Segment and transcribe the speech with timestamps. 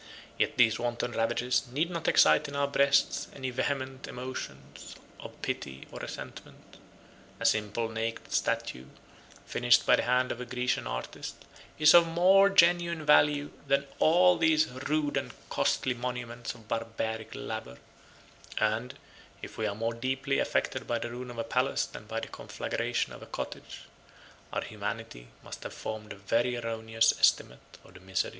[0.35, 5.87] Yet these wanton ravages need not excite in our breasts any vehement emotions of pity
[5.91, 6.77] or resentment.
[7.39, 8.85] A simple, naked statue,
[9.45, 11.45] finished by the hand of a Grecian artist,
[11.77, 17.77] is of more genuine value than all these rude and costly monuments of Barbaric labor;
[18.57, 18.95] and,
[19.43, 22.27] if we are more deeply affected by the ruin of a palace than by the
[22.27, 23.81] conflagration of a cottage,
[24.51, 28.29] our humanity must have formed a very erroneous estimate of the miseries of human life.